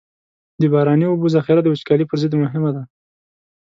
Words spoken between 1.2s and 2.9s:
ذخیره د وچکالۍ پر ضد مهمه ده.